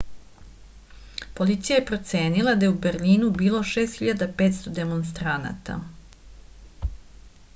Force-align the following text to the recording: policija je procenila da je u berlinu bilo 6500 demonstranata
policija 1.39 1.75
je 1.79 1.83
procenila 1.89 2.55
da 2.61 2.65
je 2.67 2.71
u 2.75 2.79
berlinu 2.85 3.29
bilo 3.43 3.59
6500 3.73 4.73
demonstranata 4.81 5.79